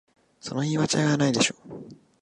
[0.39, 1.55] その言い間違いはないでしょ